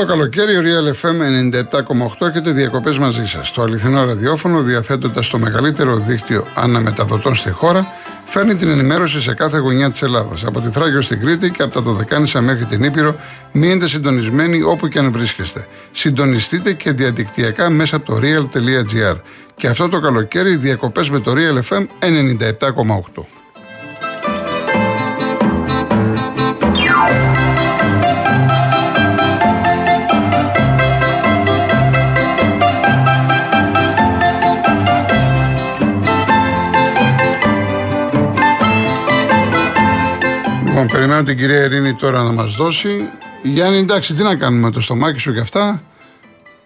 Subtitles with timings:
[0.00, 1.20] το καλοκαίρι ο Real FM
[2.20, 3.52] 97,8 έχετε διακοπές μαζί σας.
[3.52, 7.86] Το αληθινό ραδιόφωνο διαθέτοντας το μεγαλύτερο δίκτυο αναμεταδοτών στη χώρα
[8.24, 10.44] φέρνει την ενημέρωση σε κάθε γωνιά της Ελλάδας.
[10.44, 13.16] Από τη Θράκη στην Κρήτη και από τα Δωδεκάνησα μέχρι την Ήπειρο
[13.52, 15.66] μείνετε συντονισμένοι όπου και αν βρίσκεστε.
[15.90, 19.16] Συντονιστείτε και διαδικτυακά μέσα από το real.gr.
[19.56, 23.39] Και αυτό το καλοκαίρι διακοπές με το Real FM 97,8.
[41.20, 43.08] Λοιπόν, περιμένω την κυρία Ειρήνη τώρα να μας δώσει.
[43.42, 45.82] Γιάννη, εντάξει, τι να κάνουμε το στομάχι σου και αυτά.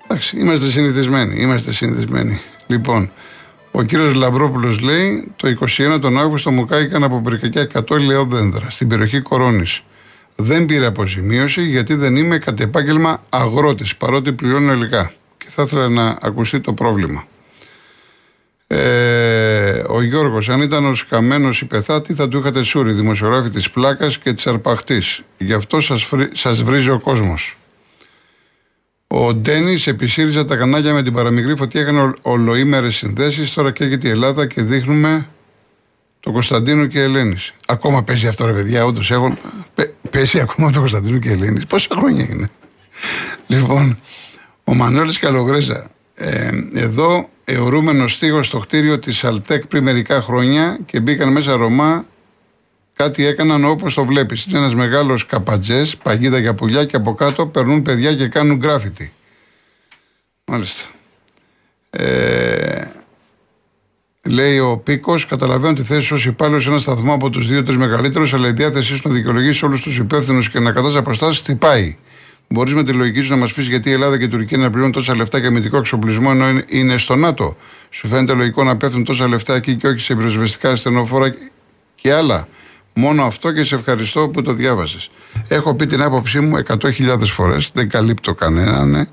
[0.05, 1.41] Εντάξει, είμαστε συνηθισμένοι.
[1.41, 2.41] Είμαστε συνηθισμένοι.
[2.67, 3.11] Λοιπόν,
[3.71, 8.89] ο κύριος Λαμπρόπουλος λέει: Το 21 τον Αύγουστο μου κάηκαν από πυρκαγιά 100 λεόδέντρα στην
[8.89, 9.83] περιοχή Κορώνης.
[10.37, 15.13] Δεν πήρε αποζημίωση γιατί δεν είμαι κατ' επάγγελμα αγρότης, παρότι πληρώνω υλικά.
[15.39, 17.27] Και θα ήθελα να ακουστεί το πρόβλημα.
[18.77, 23.51] Ε, ο Γιώργος, αν ήταν ο σκαμμένο η πεθά, τι θα του είχατε σούρι, δημοσιογράφη
[23.51, 25.23] της πλάκας και της αρπαχτής.
[25.39, 25.81] Γι' αυτό
[26.33, 27.57] σας βρίζει ο κόσμος.
[29.07, 33.53] Ο Ντένις επισήριζε τα κανάλια με την παραμικρή φωτιά, έκανε ολοήμερες συνδέσεις.
[33.53, 35.29] Τώρα καίγεται η Ελλάδα και δείχνουμε
[36.21, 37.55] το Κωνσταντίνο και Ελένης.
[37.67, 39.39] Ακόμα παίζει αυτό, ρε παιδιά, όντως έχουν.
[40.11, 41.67] Παίζει ακόμα το Κωνσταντίνο και Ελένης.
[41.67, 42.51] Πόσα χρόνια είναι.
[43.47, 43.99] Λοιπόν,
[44.65, 45.91] ο Μανώλης Καλογρέζα.
[46.15, 52.07] Ε, εδώ αιωρούμενο στίγος στο κτίριο της Αλτέκ πριν μερικά χρόνια και μπήκαν μέσα Ρωμά.
[52.97, 54.45] Κάτι έκαναν όπως το βλέπεις.
[54.45, 59.13] Είναι ένας μεγάλος καπατζές, παγίδα για πουλιά και από κάτω περνούν παιδιά και κάνουν γκράφιτι.
[60.45, 60.89] Μάλιστα.
[61.91, 62.83] Ε,
[64.23, 68.35] λέει ο Πίκος, καταλαβαίνω τη θέση ως υπάλληλος σε ένα σταθμό από τους δύο-τρεις μεγαλύτερους,
[68.35, 71.97] αλλά η διάθεσή σου να δικαιολογήσει όλους τους υπεύθυνους και να κατάσει αποστάσεις τι πάει.
[72.49, 74.69] Μπορείς με τη λογική σου να μας πεις γιατί η Ελλάδα και η Τουρκία να
[74.69, 77.57] πληρώνουν τόσα λεφτά για αμυντικό εξοπλισμό ενώ είναι στο ΝΑΤΟ.
[77.91, 81.35] Σου φαίνεται λογικό να πέφτουν τόσα λεφτά εκεί και όχι σε πυροσβεστικά στενοφόρα
[81.95, 82.49] και άλλα.
[82.95, 85.11] Μόνο αυτό και σε ευχαριστώ που το διάβασες.
[85.49, 88.91] Έχω πει την άποψή μου 100.000 φορές, δεν καλύπτω κανέναν.
[88.91, 89.05] Ναι.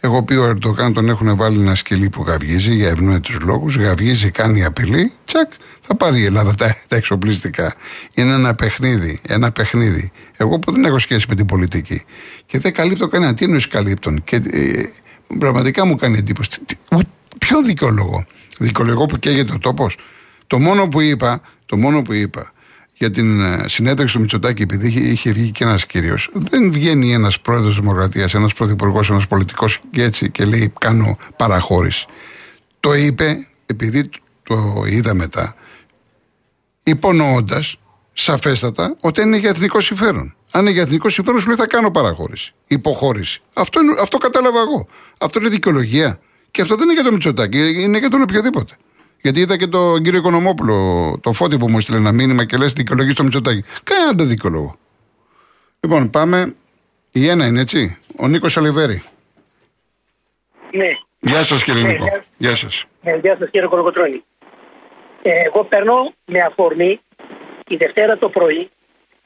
[0.00, 3.76] Έχω πει ο Ερντογάν τον έχουν βάλει ένα σκυλί που γαυγίζει για ευνόητου λόγους.
[3.76, 5.12] Γαυγίζει, κάνει απειλή.
[5.24, 7.74] Τσακ, θα πάρει η Ελλάδα τα, τα εξοπλιστικά.
[8.14, 9.20] Είναι ένα παιχνίδι.
[9.26, 10.10] Ένα παιχνίδι.
[10.36, 12.04] Εγώ που δεν έχω σχέση με την πολιτική.
[12.46, 13.34] Και δεν καλύπτω κανένα.
[13.34, 14.82] Τι εννοείς καλύπτων; Και ε,
[15.38, 16.50] πραγματικά μου κάνει εντύπωση.
[17.38, 18.24] Ποιο δικαιολόγο.
[18.58, 19.98] Δικαιολογώ που καίγεται ο τόπος.
[20.46, 22.52] Το μόνο που είπα, το μόνο που είπα
[22.98, 27.40] για την ε, συνέντευξη του Μητσοτάκη, επειδή είχε βγει και ένας κύριος, δεν βγαίνει ένας
[27.40, 32.06] πρόεδρος Δημοκρατίας, ένας πρωθυπουργός, ένας πολιτικός και έτσι και λέει: Κάνω παραχώρηση.
[32.80, 34.08] Το είπε επειδή
[34.42, 35.54] το είδα μετά,
[36.82, 37.78] υπονοώντας
[38.12, 40.34] σαφέστατα ότι είναι για εθνικό συμφέρον.
[40.50, 42.52] Αν είναι για εθνικό συμφέρον, σου λέει θα κάνω παραχώρηση.
[42.66, 43.42] Υποχώρηση.
[43.54, 44.86] Αυτό, αυτό κατάλαβα εγώ.
[45.18, 46.20] Αυτό είναι δικαιολογία.
[46.50, 48.74] Και αυτό δεν είναι για τον Μητσοτάκη, είναι για τον οποιοδήποτε.
[49.22, 52.72] Γιατί είδα και τον κύριο Οικονομόπουλο, το φώτι που μου έστειλε ένα μήνυμα και λες
[52.72, 53.64] δικαιολογείς στο Μητσοτάκη.
[53.84, 54.78] Κανένα δεν δικαιολογώ.
[55.80, 56.54] Λοιπόν, πάμε.
[57.12, 57.98] Η ένα είναι έτσι.
[58.16, 59.02] Ο Νίκος Αλιβέρη.
[60.72, 60.90] Ναι.
[61.18, 62.04] Γεια σας κύριε ναι, Νίκο.
[62.38, 62.84] Γεια σας.
[63.02, 64.24] Ναι, γεια σας κύριε Κολοκοτρόνη.
[65.22, 67.00] Ε, εγώ παίρνω με αφορμή
[67.64, 68.70] τη Δευτέρα το πρωί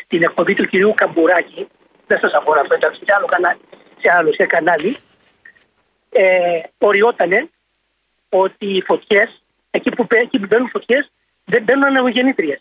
[0.05, 1.67] στην εκπομπή του κυρίου Καμπουράκη.
[2.07, 3.61] Δεν σας αφορά αυτό, ήταν σε άλλο κανάλι.
[4.01, 4.97] Σε άλλο σε κανάλι.
[6.11, 7.51] Ε, οριότανε
[8.29, 9.42] ότι οι φωτιές
[9.75, 11.13] εκεί που, εκεί που μπαίνουν φωτιές,
[11.45, 12.61] δεν μπαίνουν ανεμογεννήτριε.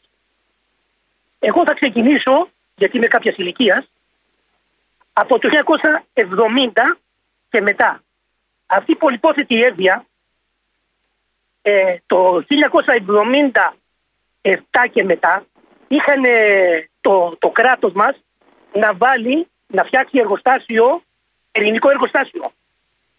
[1.40, 3.92] Εγώ θα ξεκινήσω, γιατί είμαι κάποια ηλικίας,
[5.14, 5.50] από το
[6.14, 6.98] 1970
[7.50, 8.04] και μετά.
[8.66, 10.06] Αυτή η πολυπόθετη έβεια
[11.62, 12.46] ε, το
[14.42, 14.54] 1977
[14.92, 15.46] και μετά
[15.88, 16.24] είχαν
[17.02, 18.16] το, το κράτος μας
[18.74, 21.04] να βάλει, να φτιάξει εργοστάσιο,
[21.52, 22.52] ελληνικό εργοστάσιο,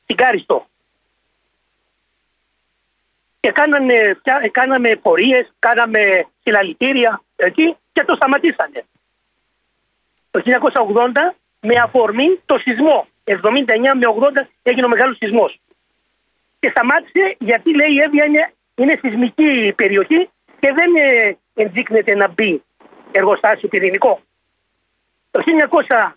[0.03, 0.67] στην Κάριστο
[3.43, 8.85] και κάνανε, κάναμε πορείες, κάναμε συλλαλητήρια εκεί και το σταματήσανε.
[10.31, 13.07] Το 1980 με αφορμή το σεισμό.
[13.25, 13.35] 79
[13.95, 15.61] με 80 έγινε ο μεγάλος σεισμός.
[16.59, 20.31] Και σταμάτησε γιατί λέει η Εύβοια είναι, είναι σεισμική περιοχή
[20.61, 22.63] και δεν ε, ενδείκνεται να μπει
[23.13, 24.21] εργοστάσιο πυρηνικό.
[25.31, 25.43] Το
[25.89, 26.13] 1900,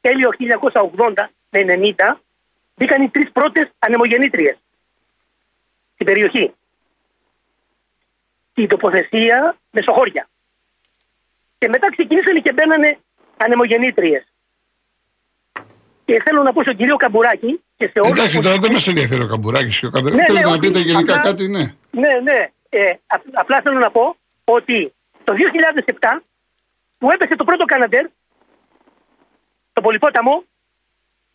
[0.00, 0.30] τέλειο
[0.72, 1.12] 1980
[1.50, 1.64] με
[1.98, 2.16] 90
[2.74, 4.61] μπήκαν οι τρεις πρώτες ανεμογεννήτριες
[6.02, 6.54] στην περιοχή.
[8.54, 10.28] Την τοποθεσία Μεσοχώρια.
[11.58, 12.98] Και μετά ξεκινήσανε και μπαίνανε
[13.36, 14.24] ανεμογεννήτριες.
[16.04, 19.22] Και θέλω να πω στον κύριο Καμπουράκη και σε όλους Εντάξει, τώρα δεν μας ενδιαφέρει
[19.22, 20.20] ο Καμπουράκης και ο Καμπουράκη.
[20.20, 21.74] Ναι, Θέλετε ναι, να πείτε γενικά απλά, κάτι, ναι.
[21.90, 22.46] Ναι, ναι.
[22.68, 22.92] Ε,
[23.32, 24.92] απλά θέλω να πω ότι
[25.24, 26.22] το 2007
[26.98, 28.06] που έπεσε το πρώτο Καναντέρ,
[29.72, 30.44] το Πολυπόταμο,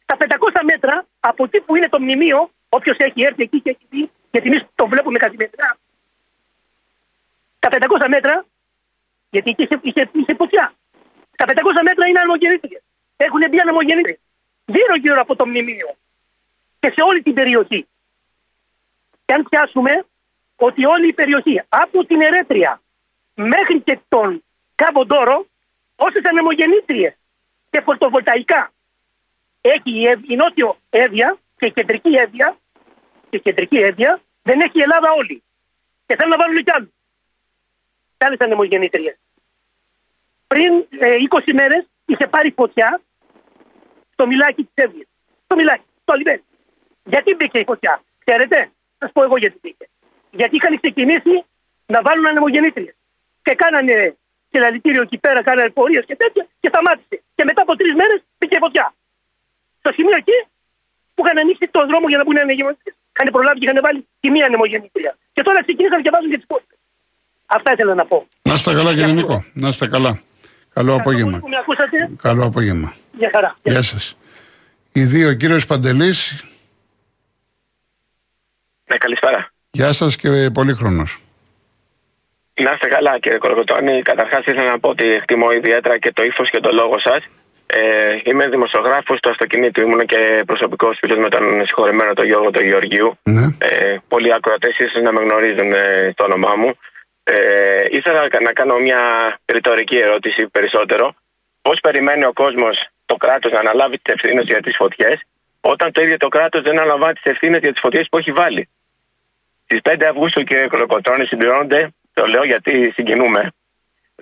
[0.06, 0.26] τα 500
[0.64, 4.56] μέτρα από εκεί που είναι το μνημείο, όποιος έχει έρθει εκεί και έχει δει, γιατί
[4.56, 5.78] εμείς το βλέπουμε καθημερινά.
[7.60, 8.46] Τα 500 μέτρα,
[9.30, 10.74] γιατί είχε, είχε, είχε φωτιά.
[11.36, 11.54] Τα 500
[11.84, 12.80] μέτρα είναι ανεμογεννήτριε.
[13.18, 14.18] Έχουν μπει ανεμογεννήτριε.
[14.66, 15.96] Γύρω-γύρω από το μνημείο.
[16.80, 17.88] Και σε όλη την περιοχή.
[19.26, 20.06] Και αν πιάσουμε
[20.56, 22.82] ότι όλη η περιοχή από την Ερέτρια
[23.34, 24.44] μέχρι και τον
[24.76, 25.48] Καμποντόρο,
[25.96, 27.16] όσες ανεμογεννήτριε
[27.70, 28.72] και φωτοβολταϊκά
[29.62, 32.58] έχει η, η νότιο έδεια και η κεντρική έδεια,
[33.30, 35.44] και η κεντρική έδεια δεν έχει η Ελλάδα όλη.
[36.06, 36.94] Και θέλουν να βάλουν κι άλλους.
[38.18, 39.18] Κι άλλες ανεμογεννήτριες.
[40.48, 43.02] Πριν ε, 20 μέρες είχε πάρει φωτιά
[44.14, 45.06] στο μιλάκι της έδεια.
[45.44, 46.44] Στο μιλάκι, στο λιβένι.
[47.04, 48.58] Γιατί μπήκε η φωτιά, ξέρετε,
[48.98, 49.86] θα σας πω εγώ γιατί μπήκε.
[50.32, 51.46] Γιατί είχαν ξεκινήσει
[51.86, 52.96] να βάλουν ανεμογεννήτριες.
[53.42, 54.18] Και κάνανε
[54.52, 57.24] συλλαλητήριο εκεί πέρα, κάνανε πορείες και τέτοια και σταμάτησε.
[57.36, 58.94] Και μετά από τρεις μέρες μπήκε φωτιά
[59.80, 60.38] στο σημείο εκεί
[61.14, 62.97] που είχαν ανοίξει τον δρόμο για να μπουν ανεμογεννήτριες.
[63.20, 65.18] Είχαν προλάβει και είχαν βάλει τη μία ανεμογεννήτρια.
[65.34, 66.78] Και τώρα ξεκίνησαν και βάζουν και τις πόρτες.
[67.46, 68.28] Αυτά ήθελα να πω.
[68.42, 69.46] Να είστε καλά, κύριε Νίκο.
[69.54, 70.22] Να είστε καλά.
[70.74, 71.42] Καλό απόγευμα.
[72.22, 72.94] Καλό απόγευμα.
[73.18, 73.56] Γεια χαρά.
[73.64, 74.18] Γεια σας.
[74.92, 76.44] Οι δύο, κύριος Παντελής.
[78.86, 79.52] Ναι, καλησπέρα.
[79.72, 81.06] Γεια σας και πολύ χρόνο.
[82.62, 84.02] Να είστε καλά, κύριε Κοροκοτώνη.
[84.02, 87.28] Καταρχάς, ήθελα να πω ότι εκτιμώ ιδιαίτερα και το ύφος και το λόγο σας.
[87.70, 89.82] Ε, είμαι δημοσιογράφος του αυτοκινήτου.
[89.82, 93.18] Ήμουν και προσωπικός φίλος με τον συγχωρεμένο τον Γιώργο τον Γεωργίου.
[93.24, 93.46] Ναι.
[93.58, 96.78] Ε, πολλοί ακροατές ίσως να με γνωρίζουν ε, το όνομά μου.
[97.24, 99.00] Ε, ήθελα να κάνω μια
[99.46, 101.16] ρητορική ερώτηση περισσότερο.
[101.62, 105.22] Πώς περιμένει ο κόσμος το κράτος να αναλάβει τις ευθύνες για τις φωτιές,
[105.62, 108.70] όταν το ίδιο το κράτος δεν αναλαμβάνει τις ευθύνες για τις φωτιές που έχει βάλει;
[109.64, 113.52] Στις 5 Αυγούστου, κύριε Κολοκοτρόνη, συμπληρώνονται, το λέω γιατί συγκινούμε,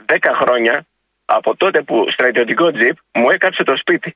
[0.05, 0.85] 10 χρόνια
[1.25, 4.15] από τότε που στρατιωτικό τζιπ μου έκαψε το σπίτι.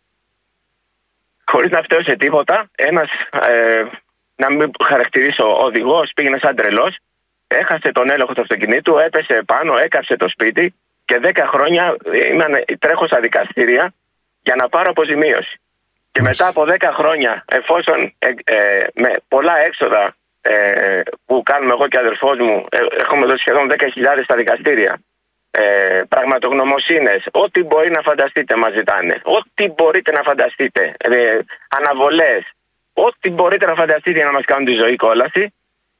[1.46, 3.10] Χωρίς να φταίω σε τίποτα, ένας,
[3.48, 3.84] ε,
[4.36, 6.98] να μην χαρακτηρίσω οδηγός, πήγαινε σαν τρελός,
[7.48, 10.76] έχασε τον έλεγχο του αυτοκινήτου, έπεσε πάνω, έκαψε το σπίτι
[11.06, 11.96] και 10 χρόνια
[12.32, 13.94] ήμουν, τρέχω στα δικαστήρια
[14.42, 15.60] για να πάρω αποζημίωση.
[16.12, 21.88] Και μετά από 10 χρόνια, εφόσον ε, ε, με πολλά έξοδα ε, που κάνουμε εγώ
[21.88, 25.02] και ο αδερφός μου, ε, έχουμε δώσει σχεδόν 10.000 στα δικαστήρια
[25.52, 29.22] ε, πραγματογνωμοσύνες, ό,τι μπορεί να φανταστείτε μας ζητάνε.
[29.24, 30.94] Ό,τι μπορείτε να φανταστείτε.
[30.98, 32.44] Ε, αναβολές,
[32.94, 35.54] ό,τι μπορείτε να φανταστείτε για να μας κάνουν τη ζωή κόλαση.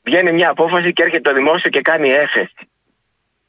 [0.04, 2.68] Βγαίνει μια απόφαση και έρχεται το δημόσιο και κάνει έφεση.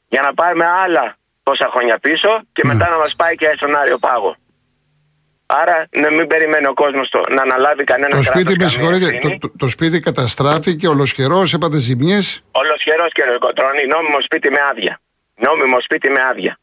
[0.07, 2.91] Για να πάρουμε άλλα τόσα χρόνια πίσω και μετά ναι.
[2.91, 4.35] να μας πάει και στον Άριο Πάγο.
[5.45, 9.51] Άρα να μην περιμένει ο κόσμος να αναλάβει κανένα το σπίτι, με συγχωρείτε, το, το,
[9.57, 12.43] το, σπίτι καταστράφηκε, ολοσχερός, έπατε ζημιές.
[12.51, 14.99] Ολοσχερός και ρεκοτρόνη, νόμιμο σπίτι με άδεια
[15.45, 16.59] νόμιμο σπίτι με άδεια.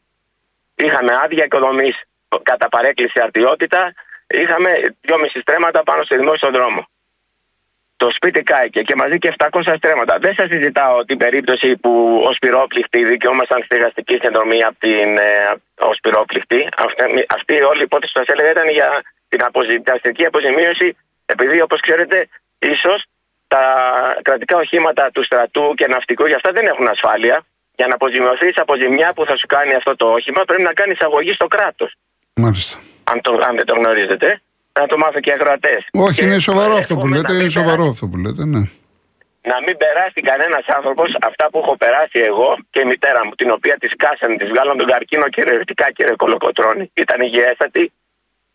[0.75, 1.95] Είχαμε άδεια οικοδομής
[2.43, 3.93] κατά παρέκκληση αρτιότητα.
[4.27, 4.69] Είχαμε
[5.01, 6.87] δυόμιση στρέμματα πάνω σε δημόσιο δρόμο.
[7.97, 10.17] Το σπίτι κάηκε και μαζί και 700 στρέμματα.
[10.19, 15.55] Δεν σας συζητάω την περίπτωση που ως πυρόπληκτοι δικαιούμασταν στη γαστική συνδρομή από την ε,
[15.79, 16.67] ως πυρόπληκτοι.
[16.77, 21.79] Αυτή, αυτή όλη η υπόθεση που σας έλεγα ήταν για την αποζημίωση, αποζημίωση, επειδή όπως
[21.79, 22.27] ξέρετε,
[22.59, 23.05] ίσως
[23.47, 23.63] τα
[24.21, 27.45] κρατικά οχήματα του στρατού και ναυτικού για αυτά δεν έχουν ασφάλεια
[27.79, 31.33] για να αποζημιωθείς αποζημιά που θα σου κάνει αυτό το όχημα, πρέπει να κάνεις εισαγωγή
[31.39, 31.91] στο κράτος.
[32.43, 32.75] Μάλιστα.
[33.11, 33.17] Αν,
[33.47, 34.27] αν δεν το γνωρίζετε,
[34.79, 35.75] να το μάθω και αγροατέ.
[36.07, 37.33] Όχι, είναι σοβαρό αυτό που λέτε.
[37.33, 38.61] Είναι σοβαρό αυτό που λέτε, ναι.
[39.51, 43.49] Να μην περάσει κανένας άνθρωπος αυτά που έχω περάσει εγώ και η μητέρα μου, την
[43.57, 46.91] οποία της κάσανε, της βγάλαν τον καρκίνο κυριολεκτικά κύριε Κολοκοτρόνη.
[47.03, 47.83] Ήταν υγιέστατη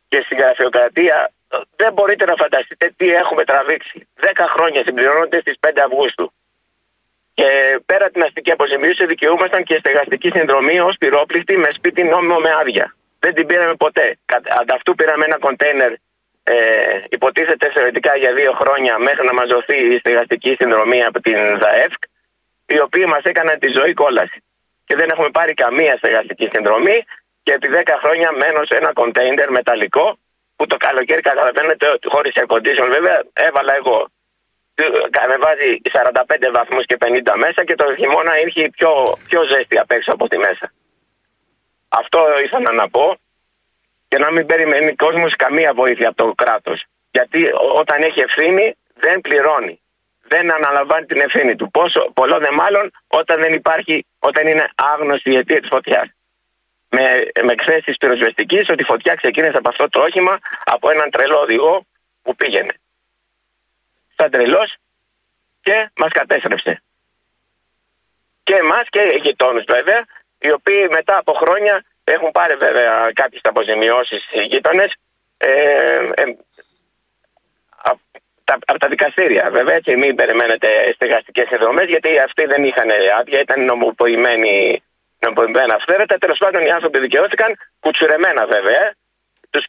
[0.08, 1.16] και στην γραφειοκρατία
[1.76, 3.96] δεν μπορείτε να φανταστείτε τι έχουμε τραβήξει.
[4.14, 6.26] Δέκα χρόνια συμπληρώνονται στις 5 Αυγούστου.
[7.34, 12.50] Και πέρα την αστική αποζημίωση δικαιούμασταν και στεγαστική συνδρομή ως πυρόπληκτη με σπίτι νόμιμο με
[12.60, 12.96] άδεια.
[13.18, 14.18] Δεν την πήραμε ποτέ.
[14.60, 15.92] Ανταυτού πήραμε ένα κοντέινερ,
[16.42, 16.54] ε,
[17.08, 22.02] υποτίθεται θεωρητικά για δύο χρόνια, μέχρι να μα δοθεί η στεγαστική συνδρομή από την ΔΑΕΦΚ,
[22.66, 24.42] οι οποίοι μας έκαναν τη ζωή κόλαση.
[24.84, 27.04] Και δεν έχουμε πάρει καμία στεγαστική συνδρομή
[27.42, 30.18] και επί 10 χρόνια μένω σε ένα κοντέινερ μεταλλικό
[30.56, 34.08] που το καλοκαίρι καταλαβαίνετε ότι χωρίς air βέβαια έβαλα εγώ
[35.22, 40.12] ανεβάζει 45 βαθμούς και 50 μέσα και το χειμώνα ήρθε πιο, πιο ζέστη απ' έξω
[40.12, 40.72] από τη μέσα.
[41.88, 43.16] Αυτό ήθελα να πω
[44.08, 46.84] και να μην περιμένει κόσμος καμία βοήθεια από το κράτος.
[47.10, 49.78] Γιατί όταν έχει ευθύνη δεν πληρώνει.
[50.28, 51.70] Δεν αναλαμβάνει την ευθύνη του.
[51.70, 56.08] Πόσο, πολλό δε μάλλον όταν δεν υπάρχει, όταν είναι άγνωστη η αιτία της φωτιάς.
[56.88, 57.02] Με,
[57.42, 61.86] με εκθέσεις πυροσβεστικής ότι η φωτιά ξεκίνησε από αυτό το όχημα από έναν τρελό οδηγό
[62.22, 62.74] που πήγαινε
[64.16, 64.76] σαν τρελός
[65.62, 66.82] και μας κατέστρεψε.
[68.42, 70.04] Και εμάς και οι γειτόνου βέβαια,
[70.38, 74.86] οι οποίοι μετά από χρόνια έχουν πάρει βέβαια κάποιες αποζημιώσεις οι γείτονε.
[75.36, 76.24] Ε, ε,
[78.44, 79.50] τα, από τα δικαστήρια.
[79.50, 84.82] Βέβαια, έτσι, μην περιμένετε στεγαστικές εκδρομές, γιατί αυτοί δεν είχαν άδεια, ήταν νομοποιημένοι
[85.18, 86.18] νομοποιημένα αυθαίρετα.
[86.18, 88.94] Τέλος πάντων, οι άνθρωποι δικαιώθηκαν, κουτσουρεμένα βέβαια.
[89.54, 89.66] Τους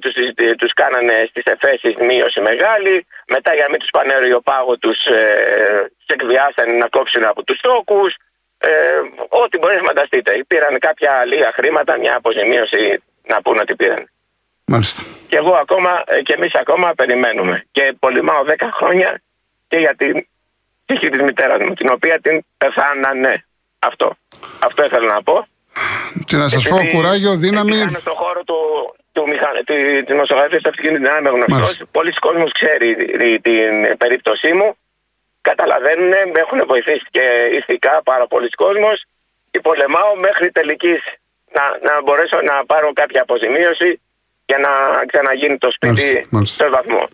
[0.00, 0.14] τους,
[0.60, 3.06] τους κάνανε στις εφέσεις μείωση μεγάλη.
[3.34, 7.58] Μετά, για να μην τους πανέρει ο πάγο, τους ε, εκβιάσανε να κόψουν από τους
[7.60, 8.02] τόκου.
[8.58, 8.70] Ε,
[9.28, 10.44] ό,τι μπορείς να φανταστείτε.
[10.46, 14.10] Πήραν κάποια λίγα χρήματα, μια αποζημίωση να πούνε ότι πήραν.
[14.64, 15.02] Μάλιστα.
[15.28, 17.64] Και εγώ ακόμα ε, και εμείς ακόμα περιμένουμε.
[17.70, 19.22] Και πολυμάω 10 χρόνια
[19.68, 20.26] και για την
[20.86, 23.44] τύχη της μητέρας μου, την οποία την πεθάνανε.
[23.78, 24.16] Αυτό.
[24.58, 25.46] Αυτό ήθελα να πω.
[26.24, 27.76] Και να σας πω κουράγιο, δύναμη.
[27.76, 28.56] Είμαι στον χώρο του,
[29.16, 29.48] του μηχα...
[29.64, 29.76] τη
[30.12, 31.72] δημοσιογραφία του αυτοκίνητου δυνάμει γνωστός.
[31.90, 32.88] Πολλοί κόσμοι ξέρει
[33.48, 34.68] την περίπτωσή μου.
[35.40, 37.24] Καταλαβαίνουν, με έχουν βοηθήσει και
[37.58, 38.92] ηθικά πάρα πολλοί κόσμοι.
[39.50, 41.00] Και πολεμάω μέχρι τελικής
[41.56, 44.00] να, να μπορέσω να πάρω κάποια αποζημίωση
[44.46, 44.70] για να
[45.10, 47.08] ξαναγίνει το σπίτι σε βαθμό.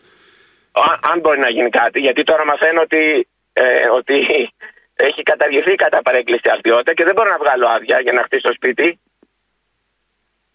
[1.12, 4.16] Αν μπορεί να γίνει κάτι, γιατί τώρα μαθαίνω ότι, ε, ότι
[5.08, 8.52] έχει καταργηθεί κατά παρέκκληση αρτιότητα και δεν μπορώ να βγάλω άδεια για να χτίσω το
[8.52, 8.98] σπίτι.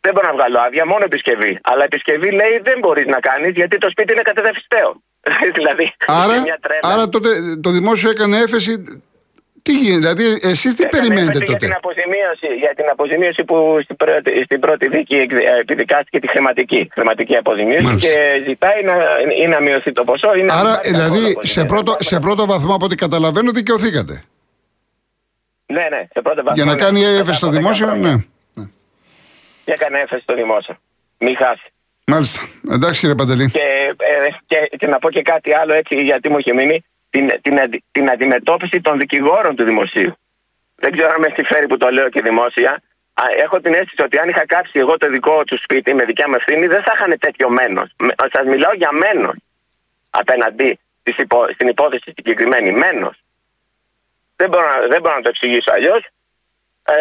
[0.07, 1.53] Δεν μπορώ να βγάλω άδεια, μόνο επισκευή.
[1.71, 4.89] Αλλά επισκευή λέει δεν μπορείς να κάνεις γιατί το σπίτι είναι κατεδαφιστέο.
[5.57, 6.33] δηλαδή, άρα,
[6.81, 7.29] άρα τότε
[7.65, 8.73] το δημόσιο έκανε έφεση
[9.61, 11.45] τι γίνεται, δηλαδή εσείς τι περιμένετε τότε.
[11.45, 15.27] Για την, αποζημίωση, για την αποζημίωση που στην πρώτη, στην πρώτη δίκη
[15.59, 18.07] επιδικάστηκε τη χρηματική, χρηματική αποζημίωση Μάλιστα.
[18.07, 18.95] και ζητάει να,
[19.43, 20.35] ή να μειωθεί το ποσό.
[20.35, 24.23] Ή να Άρα δηλαδή σε πρώτο, σε πρώτο βαθμό από ό,τι καταλαβαίνω δικαιωθήκατε.
[25.65, 26.53] Ναι, ναι, σε πρώτο βαθμό.
[26.53, 26.79] Για να ναι.
[26.83, 28.15] κάνει έφεση στο δημόσιο, ναι.
[29.67, 29.73] Ναι.
[29.73, 30.77] Για έκανε έφεση στο δημόσιο.
[31.17, 31.71] Μην χάσει.
[32.05, 32.39] Μάλιστα.
[32.71, 33.51] Εντάξει κύριε Παντελή.
[33.51, 37.31] Και, ε, και, και να πω και κάτι άλλο έτσι γιατί μου είχε μείνει την,
[37.41, 37.59] την,
[37.91, 40.13] την αντιμετώπιση των δικηγόρων του δημοσίου.
[40.75, 42.81] Δεν ξέρω αν με συμφέρει που το λέω και δημόσια.
[43.43, 46.35] Έχω την αίσθηση ότι αν είχα κάψει εγώ το δικό του σπίτι με δικιά μου
[46.35, 47.89] ευθύνη, δεν θα είχαν τέτοιο μένος.
[48.31, 49.35] Σας μιλάω για μένος
[50.09, 50.79] απέναντι
[51.53, 52.71] στην υπόθεση συγκεκριμένη.
[52.71, 53.23] Μένος.
[54.35, 56.07] Δεν μπορώ, δεν μπορώ να το εξηγήσω αλλιώς.
[56.83, 56.93] Ε,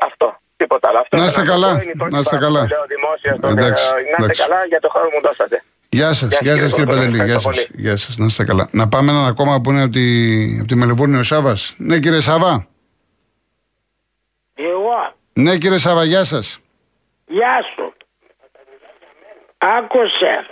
[0.00, 0.40] αυτό.
[0.58, 0.98] Τίποτα άλλο.
[0.98, 1.72] Αυτό να είστε καλά.
[2.10, 2.60] Να είστε καλά.
[2.60, 5.62] να είστε καλά για το χώρο που μου δώσατε.
[5.88, 7.24] Γεια σας, γεια σας κύριε Παντελή.
[7.24, 7.66] Γεια σας.
[7.74, 8.16] Γεια σας.
[8.16, 8.68] Να είστε καλά.
[8.70, 11.74] Να πάμε έναν ακόμα που είναι από τη, από τη Μελεμπούρνη ο Σάβας.
[11.76, 12.66] Ναι, κύριε Σάβα.
[14.54, 15.14] Εγώ.
[15.32, 16.58] Ναι, κύριε Σάβα, γεια σας.
[17.26, 17.92] Γεια σου.
[19.58, 20.46] Άκουσε.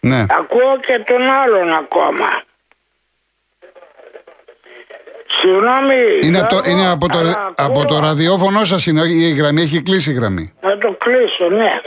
[0.00, 0.24] Ναι.
[0.28, 2.42] Ακούω και τον άλλον ακόμα.
[5.38, 6.18] Συγγνώμη.
[6.22, 7.18] Είναι, από το, είναι από, το,
[7.54, 10.52] από το ραδιόφωνο σας είναι η γραμμή, έχει κλείσει η γραμμή.
[10.60, 11.80] Να το κλείσω, ναι.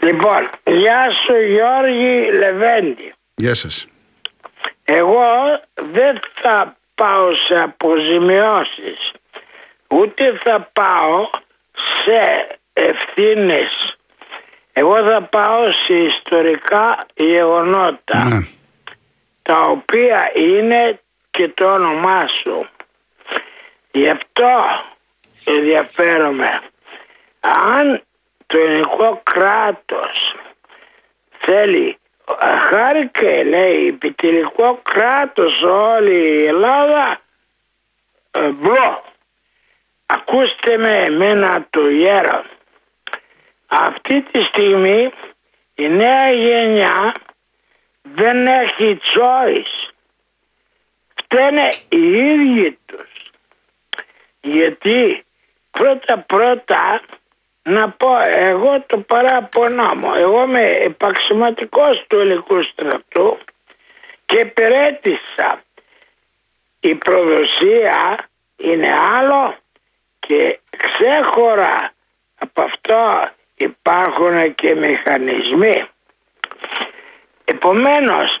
[0.00, 3.12] Λοιπόν, γεια σου Γιώργη Λεβέντη.
[3.34, 3.86] Γεια σας.
[4.84, 5.22] Εγώ
[5.92, 9.12] δεν θα πάω σε αποζημιώσεις,
[9.88, 11.30] ούτε θα πάω
[12.04, 13.96] σε ευθύνες.
[14.72, 18.57] Εγώ θα πάω σε ιστορικά γεγονότα, ναι.
[19.48, 21.00] Τα οποία είναι
[21.30, 22.68] και το όνομά σου.
[23.90, 24.84] Γι' αυτό
[25.44, 26.60] ενδιαφέρομαι.
[27.40, 28.02] Αν
[28.46, 30.36] το ελληνικό κράτος
[31.38, 31.98] θέλει
[32.68, 37.20] χάρηκε λέει επιτελικό κράτος όλη η Ελλάδα
[38.30, 39.04] ε, μπλο
[40.06, 42.44] ακούστε με εμένα το γέρο
[43.66, 45.12] αυτή τη στιγμή
[45.74, 47.14] η νέα γενιά
[48.14, 49.90] δεν έχει choice
[51.14, 53.30] φταίνε οι ίδιοι τους
[54.40, 55.24] γιατί
[55.70, 57.00] πρώτα πρώτα
[57.62, 60.14] να πω εγώ το παράπονο μου.
[60.14, 63.38] Εγώ είμαι επαξιωματικός του ελληνικού στρατού
[64.26, 65.62] και υπηρέτησα.
[66.80, 69.56] Η προδοσία είναι άλλο
[70.18, 71.92] και ξέχωρα
[72.38, 75.88] από αυτό υπάρχουν και μηχανισμοί.
[77.50, 78.40] Επομένως,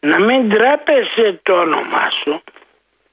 [0.00, 2.42] να μην τρέπεσαι το όνομά σου,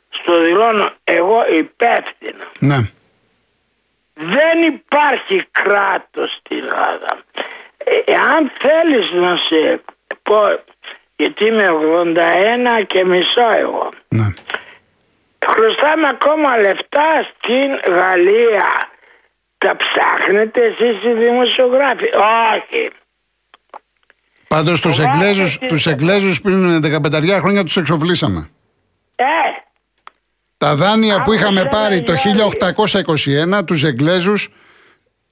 [0.10, 2.46] στο δηλώνω εγώ υπεύθυνο.
[2.60, 2.78] Ναι.
[4.14, 7.24] Δεν υπάρχει κράτος στην Ελλάδα.
[8.06, 9.82] Εάν θέλεις να σε
[10.24, 10.60] πω,
[11.16, 11.70] γιατί είμαι
[12.80, 13.90] 81 και μισό εγώ.
[14.08, 14.28] Ναι.
[15.46, 18.90] Χρωστάμε ακόμα λεφτά στην Γαλλία.
[19.58, 22.10] Τα ψάχνετε εσείς οι δημοσιογράφοι;
[22.54, 22.90] Όχι.
[24.48, 28.50] Πάντως τους Εγγλέζους, τους Εγγλέζους πριν 15 χρόνια τους εξοφλήσαμε.
[29.16, 29.26] Ε,
[30.58, 34.50] τα δάνεια που είχαμε πάρει το 1821, τους Εγγλέζους,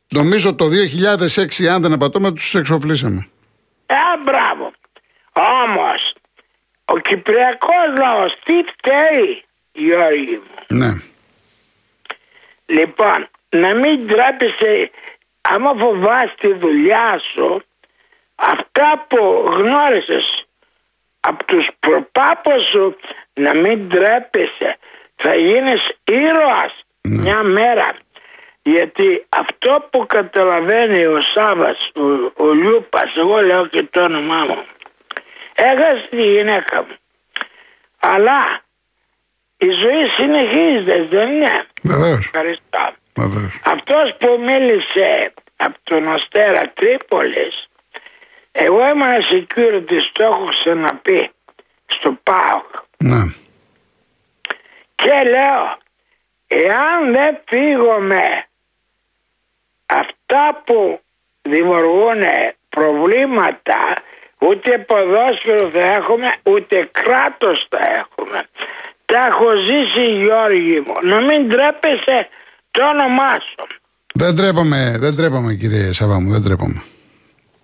[0.09, 3.27] νομίζω το 2006, αν δεν απατώμε, τους εξοφλήσαμε.
[3.85, 3.95] Ε,
[4.25, 4.71] μπράβο.
[5.33, 6.15] Όμως,
[6.85, 10.77] ο Κυπριακός λαός τι φταίει, Γιώργη μου.
[10.77, 10.91] Ναι.
[12.65, 14.91] Λοιπόν, να μην τράπεζε,
[15.41, 17.63] άμα φοβάσαι τη δουλειά σου,
[18.81, 20.45] αυτά που γνώρισες
[21.19, 22.95] από τους προπάπους σου
[23.33, 24.77] να μην τρέπεσαι.
[25.15, 27.21] Θα γίνεις ήρωας Ναι.
[27.21, 27.91] μια μέρα.
[28.61, 34.65] Γιατί αυτό που καταλαβαίνει ο Σάβας, ο, ο Λιούπας, εγώ λέω και το όνομά μου,
[35.55, 36.95] έχασε τη γυναίκα μου.
[37.99, 38.59] Αλλά
[39.57, 42.25] η ζωή συνεχίζεται, δεν είναι; Βεβαίως.
[42.25, 42.93] Ευχαριστώ.
[43.15, 43.61] Βεβαίως.
[43.65, 47.67] Αυτός που μίλησε από τον Αστέρα Τρίπολης,
[48.57, 51.31] εγώ ήμουν security, το έχω ξαναπεί,
[51.85, 52.71] στο ΠΑΟΚ.
[52.97, 53.23] Ναι.
[54.95, 55.77] Και λέω,
[56.47, 58.47] εάν δεν φύγουμε
[59.85, 60.99] αυτά που
[61.41, 62.21] δημιουργούν
[62.69, 63.79] προβλήματα,
[64.39, 68.47] ούτε ποδόσφαιρο θα έχουμε, ούτε κράτος θα έχουμε.
[69.05, 71.09] Τα έχω ζήσει Γιώργη μου.
[71.09, 72.27] Να μην τρέπεσαι
[72.71, 73.67] το όνομά σου.
[74.13, 76.83] Δεν τρέπαμε, δεν τρέπαμε κύριε Σαββά μου, δεν τρέπαμε.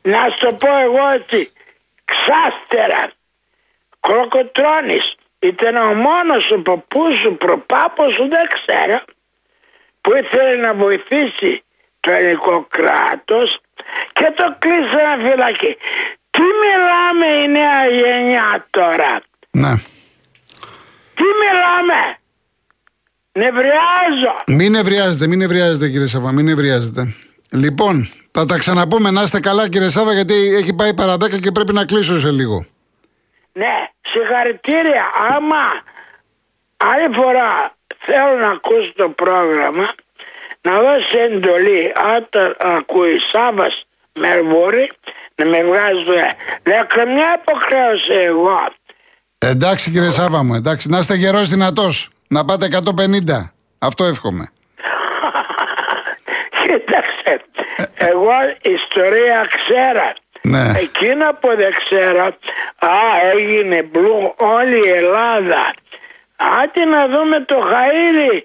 [0.01, 1.51] Να σου το πω εγώ έτσι,
[2.05, 3.11] ξάστερας,
[3.99, 9.03] κροκοτρώνης, ήταν ο μόνος ο παππούς σου, προπάπος σου, δεν ξέρω,
[10.01, 11.63] που ήθελε να βοηθήσει
[11.99, 13.61] το ελληνικό κράτος
[14.13, 15.77] και το κλείσανε φυλακή.
[16.29, 19.73] Τι μιλάμε η νέα γενιά τώρα, Ναι.
[21.15, 22.17] τι μιλάμε,
[23.31, 24.43] νευριάζω.
[24.47, 27.13] Μην ευριάζετε, μην ευριάζετε κύριε Σαββά, μην ευριάζετε.
[27.51, 31.51] Λοιπόν, θα τα ξαναπούμε να είστε καλά κύριε Σάββα γιατί έχει πάει παρά 10 και
[31.51, 32.65] πρέπει να κλείσω σε λίγο.
[33.53, 35.05] Ναι, συγχαρητήρια.
[35.29, 35.63] Άμα
[36.77, 39.93] άλλη φορά θέλω να ακούσω το πρόγραμμα,
[40.61, 44.91] να δώσει εντολή όταν ακούει Σάββας Μερβούρη
[45.35, 46.13] να με βγάζει το
[46.65, 48.59] Λέω καμιά υποχρέωση εγώ.
[49.37, 53.53] Εντάξει κύριε Σάββα μου, εντάξει, να είστε γερός δυνατός, να πάτε 150.
[53.79, 54.49] Αυτό εύχομαι.
[56.61, 57.41] Κοίταξε,
[57.95, 58.31] εγώ
[58.61, 60.13] ιστορία ξέρω.
[60.43, 60.79] Ναι.
[60.79, 62.23] Εκείνα που δεν ξέρω,
[62.79, 62.89] α,
[63.35, 65.73] έγινε μπλου όλη η Ελλάδα.
[66.61, 68.41] Άντε να δούμε το Χαΐρι,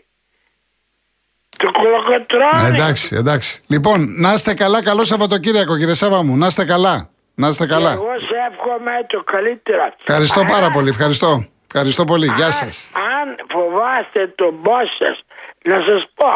[1.56, 2.66] το κολοκοτρόνι.
[2.74, 3.60] Εντάξει, εντάξει.
[3.68, 7.08] Λοιπόν, να είστε καλά, καλό Σαββατοκύριακο κύριε Σάββα μου, να είστε καλά.
[7.34, 7.90] Να είστε καλά.
[7.92, 9.94] Εγώ σε εύχομαι το καλύτερο.
[10.06, 11.46] Ευχαριστώ Α, πάρα πολύ, ευχαριστώ.
[11.66, 12.88] Ευχαριστώ πολύ, γεια αν- σας.
[12.94, 15.22] Αν φοβάστε τον boss σας,
[15.64, 16.26] να σας πω.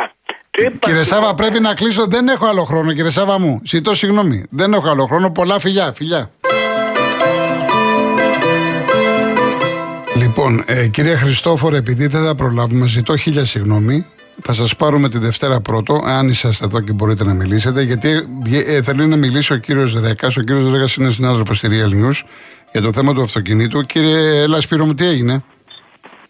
[0.51, 2.07] Του είπα Κύριε του- Σάβα, πρέπει να κλείσω.
[2.07, 3.61] Δεν έχω άλλο χρόνο, κύριε Σάβα μου.
[3.65, 4.45] Ζητώ συγγνώμη.
[4.51, 5.31] Δεν έχω άλλο χρόνο.
[5.31, 6.31] Πολλά φιλιά, φιλιά.
[10.17, 14.07] Λοιπόν, ε, κύριε Χριστόφορο, επειδή δεν θα προλάβουμε, ζητώ χίλια συγγνώμη.
[14.43, 18.09] Θα σας πάρουμε τη Δευτέρα πρώτο, αν είσαστε εδώ και μπορείτε να μιλήσετε, γιατί
[18.67, 20.37] ε, θέλει να μιλήσει ο κύριος Ρέκας.
[20.37, 22.29] Ο κύριος Ρέκας είναι συνάδελφος στη Real News
[22.73, 23.81] για το θέμα του αυτοκινήτου.
[23.81, 25.45] Κύριε Έλα Σπύρο μου, τι έγινε;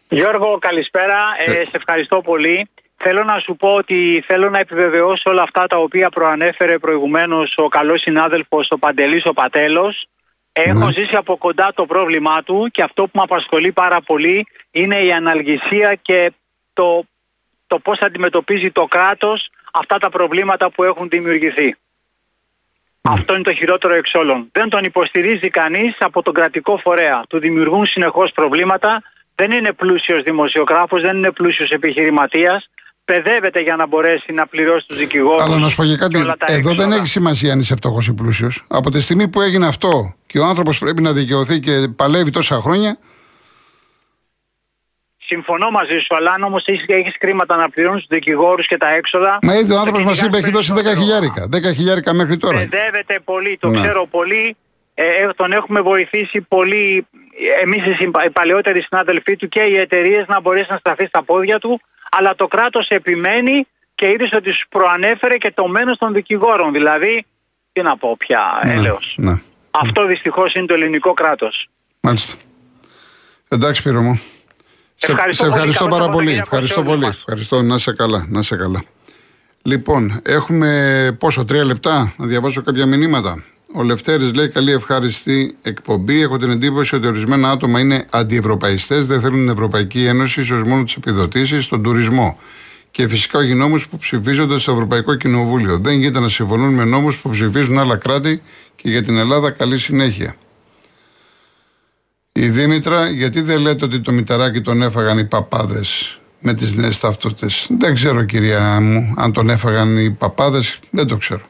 [0.09, 1.17] Γιώργο, καλησπέρα.
[1.47, 2.69] Ε, σε ευχαριστώ πολύ.
[3.03, 7.69] Θέλω να σου πω ότι θέλω να επιβεβαιώσω όλα αυτά τα οποία προανέφερε προηγουμένως ο
[7.69, 10.07] καλός συνάδελφος ο Παντελής ο Πατέλος.
[10.53, 10.93] Έχω Ναι.
[10.93, 15.13] ζήσει από κοντά το πρόβλημά του και αυτό που με απασχολεί πάρα πολύ είναι η
[15.13, 16.33] αναλγησία και
[16.73, 17.05] το,
[17.67, 21.77] το πώς αντιμετωπίζει το κράτος αυτά τα προβλήματα που έχουν δημιουργηθεί.
[23.03, 24.49] Αυτό είναι το χειρότερο εξ όλων.
[24.53, 27.25] Δεν τον υποστηρίζει κανείς από τον κρατικό φορέα.
[27.29, 29.03] Του δημιουργούν συνεχώς προβλήματα.
[29.35, 32.71] Δεν είναι πλούσιος δημοσιογράφος, δεν είναι πλούσιος επιχειρηματίας.
[33.05, 35.43] Παιδεύεται για να μπορέσει να πληρώσει τους δικηγόρους.
[35.43, 36.13] Αλλά να σου πω και κάτι.
[36.15, 36.95] και όλα τα Εδώ δεν έξοδα.
[36.97, 38.63] έχει σημασία αν είσαι φτωχός ή πλούσιος.
[38.69, 42.61] Από τη στιγμή που έγινε αυτό και ο άνθρωπος πρέπει να δικαιωθεί και παλεύει τόσα
[42.61, 42.99] χρόνια.
[45.19, 49.39] Συμφωνώ μαζί σου, αλλά αν όμως έχεις χρήματα να πληρώνεις τους δικηγόρους και τα έξοδα.
[49.43, 51.01] Μα ήδη ο θα άνθρωπος μας κυνηγάς είπε έχει δώσει 10 περισσότερο.
[51.01, 51.71] χιλιάρικα.
[51.71, 52.59] 10 χιλιάρικα μέχρι τώρα.
[52.59, 53.81] Παιδεύεται πολύ, το Ναι.
[53.81, 54.57] ξέρω πολύ.
[54.95, 57.07] Ε, ε, τον έχουμε βοηθήσει πολύ
[57.63, 61.23] εμείς οι, συμπα- οι παλαιότεροι συνάδελφοί του και οι εταιρείες να μπορέσει να σταθεί στα
[61.23, 61.81] πόδια του.
[62.11, 66.73] Αλλά το κράτος επιμένει και είδε ότι σου προανέφερε και το μένος των δικηγόρων.
[66.73, 67.25] Δηλαδή,
[67.73, 69.15] τι να πω πια, Ναι, έλεος.
[69.19, 69.41] ναι.
[69.71, 71.69] Αυτό δυστυχώς είναι το ελληνικό κράτος.
[72.01, 72.37] Μάλιστα.
[73.49, 74.21] Εντάξει, Πύρο μου.
[74.95, 75.55] Σε, Ευχαριστώ σε πολύ.
[75.61, 76.27] ευχαριστώ Καλό πάρα πολύ.
[76.27, 77.07] Σαββατοκύριακο Ευχαριστώ σε όλους πολύ.
[77.07, 77.17] μας.
[77.17, 77.63] Ευχαριστώ.
[77.63, 78.27] Να είσαι καλά.
[78.29, 78.83] Να είσαι καλά.
[79.63, 83.45] Λοιπόν, έχουμε πόσο, τρία λεπτά να διαβάσω κάποια μηνύματα.
[83.73, 86.21] Ο Λευτέρης λέει: Καλή ευχάριστη εκπομπή.
[86.21, 90.85] Έχω την εντύπωση ότι ορισμένα άτομα είναι αντιευρωπαϊστές, δεν θέλουν την Ευρωπαϊκή Ένωση, ίσως μόνο
[90.85, 92.39] τις επιδοτήσεις, στον τουρισμό.
[92.91, 95.79] Και φυσικά όχι νόμου που ψηφίζονται στο Ευρωπαϊκό Κοινοβούλιο.
[95.79, 98.43] Δεν γίνεται να συμφωνούν με νόμους που ψηφίζουν άλλα κράτη
[98.77, 100.35] και για την Ελλάδα καλή συνέχεια.
[102.33, 106.99] Η Δήμητρα, γιατί δεν λέτε ότι το μηταράκι τον έφαγαν οι παπάδες με τις νέες
[106.99, 111.50] ταυτότητες; Δεν ξέρω, κυρία μου, αν τον έφαγαν οι παπάδες, δεν το ξέρω.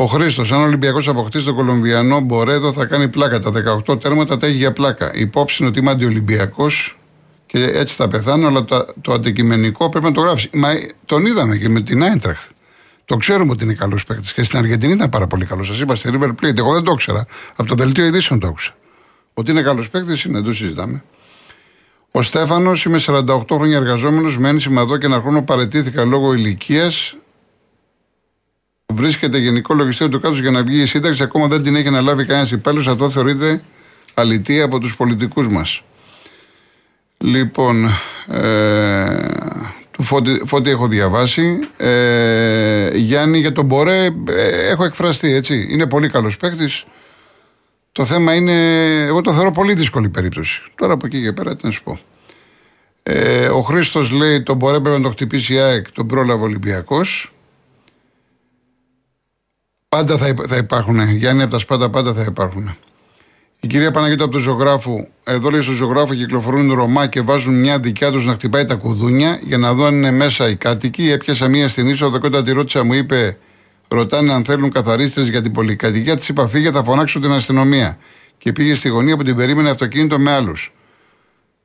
[0.00, 3.38] Ο Χρήστος, αν ο Ολυμπιακός αποκτήσει τον Κολομβιανό Μπορέδο, θα κάνει πλάκα.
[3.38, 3.50] Τα
[3.86, 5.14] 18 τέρματα τα έχει για πλάκα.
[5.14, 6.98] Η υπόψη είναι ότι είμαι αντιολυμπιακός
[7.46, 10.50] και έτσι θα πεθάνω, αλλά το, το αντικειμενικό πρέπει να το γράψει.
[10.52, 10.68] Μα
[11.06, 12.50] τον είδαμε και με την Άιντραχτ.
[13.04, 14.32] Το ξέρουμε ότι είναι καλός παίκτης.
[14.32, 15.66] Και στην Αργεντινή ήταν πάρα πολύ καλός.
[15.66, 16.58] Σας είπα στη River Plate.
[16.58, 17.26] Εγώ δεν το ήξερα.
[17.56, 18.74] Από το δελτίο ειδήσεων το άκουσα.
[19.34, 21.04] Ότι είναι καλός παίκτης είναι, το συζητάμε.
[22.10, 27.14] Ο Στέφανος, είμαι 48 χρόνια εργαζόμενος, με ένσημα εδώ και ένα χρόνο παρετήθηκα λόγω ηλικίας.
[28.92, 31.22] Βρίσκεται γενικό λογιστήριο του κάτω για να βγει η σύνταξη.
[31.22, 32.88] Ακόμα δεν την έχει αναλάβει κανένας υπάλληλος.
[32.88, 33.62] Αυτό θεωρείται
[34.14, 35.82] αλητία από τους πολιτικούς μας.
[37.18, 37.84] Λοιπόν,
[38.28, 39.28] ε,
[39.90, 41.58] του Φώτη, Φώτη έχω διαβάσει.
[41.76, 45.66] Ε, Γιάννη, για τον Μπορέ ε, έχω εκφραστεί, έτσι.
[45.70, 46.84] Είναι πολύ καλός παίκτης.
[47.92, 48.52] Το θέμα είναι,
[49.04, 50.62] εγώ το θεωρώ πολύ δύσκολη περίπτωση.
[50.74, 51.98] Τώρα από εκεί και πέρα τι να σου πω.
[53.02, 57.32] Ε, ο Χρήστος λέει τον Μπορέ πρέπει να το χτυπήσει η ΑΕΚ, τον πρόλαβε Ολυμπιακός.
[59.96, 61.08] Πάντα θα, θα υπάρχουν.
[61.08, 62.76] Γιάννη από τα σπάτα πάντα θα υπάρχουν.
[63.60, 67.78] Η κυρία Παναγίτα από τον ζωγράφο, εδώ λέει στο ζωγράφο κυκλοφορούν Ρωμά και βάζουν μια
[67.78, 71.10] δικιά τους να χτυπάει τα κουδούνια για να δω αν είναι μέσα οι κάτοικοι.
[71.10, 73.38] Έπιασα μία στην είσοδο και όταν τη ρώτησα μου είπε:
[73.88, 76.16] Ρωτάνε αν θέλουν καθαρίστρες για την πολυκατοικία.
[76.16, 77.98] Της είπα: Φύγε, θα φωνάξω την αστυνομία.
[78.38, 80.74] Και πήγε στη γωνία που την περίμενε αυτοκίνητο με άλλους.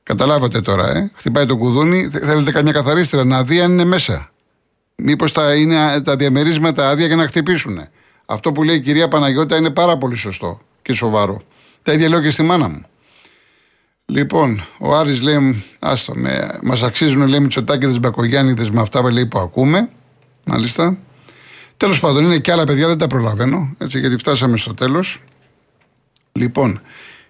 [0.04, 1.12] Καταλάβατε τώρα, ε.
[1.16, 2.10] Χτυπάει το κουδούνι.
[2.10, 4.32] Θέλετε καμιά καθαρίστρια να δει αν είναι μέσα.
[4.96, 7.80] Μήπως τα είναι τα διαμερίσματα άδεια για να χτυπήσουν.
[8.26, 11.42] Αυτό που λέει η κυρία Παναγιώτα είναι πάρα πολύ σωστό και σοβαρό.
[11.82, 12.86] Τα ίδια λέω και στη μάνα μου.
[14.06, 19.40] Λοιπόν, ο Άρης λέει, άστα, με, μας αξίζουν λέει Μητσοτάκηδες Μπακογιάννηδες με αυτά λέει, που
[19.40, 19.90] ακούμε.
[20.46, 20.98] Μάλιστα.
[21.78, 25.22] Τέλος πάντων, είναι και άλλα παιδιά, δεν τα προλαβαίνω, έτσι, γιατί φτάσαμε στο τέλος.
[26.32, 26.82] Λοιπόν,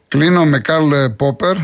[0.08, 1.56] κλείνω με Καρλ Πόπερ,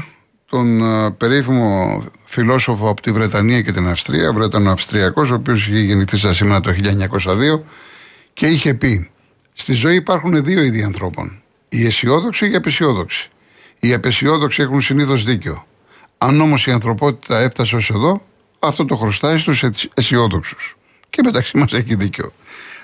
[0.46, 6.18] τον uh, περίφημο φιλόσοφο από τη Βρετανία και την Αυστρία, Βρετανο-Αυστριακός, ο οποίος είχε γεννηθεί
[6.18, 7.62] στα σήμερα το 1902
[8.34, 9.11] και είχε πει
[9.54, 11.42] «Στη ζωή υπάρχουν δύο είδη ανθρώπων.
[11.70, 13.30] Οι αισιόδοξοι και οι απεσιόδοξοι.
[13.80, 15.66] Οι απεσιόδοξοι έχουν συνήθως δίκιο.
[16.18, 18.22] Αν όμως η ανθρωπότητα έφτασε ως εδώ,
[18.60, 20.78] αυτό το χρωστάει στους αισιόδοξους.
[21.10, 22.32] Και μεταξύ μας έχει δίκιο.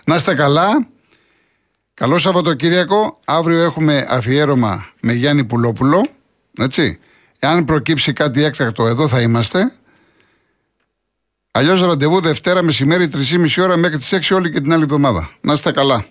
[0.04, 0.88] Να είστε καλά.
[1.94, 3.20] Καλό Σαββατοκύριακο.
[3.26, 6.08] Αύριο έχουμε αφιέρωμα με Γιάννη Πουλόπουλο.
[6.60, 7.00] Έτσι.
[7.40, 9.74] Εάν προκύψει κάτι έκτακτο, εδώ θα είμαστε.
[11.52, 15.30] Αλλιώς ραντεβού Δευτέρα μεσημέρι 3,5 ώρα μέχρι τις 6 όλη και την άλλη εβδομάδα.
[15.42, 16.06] Να είστε καλά.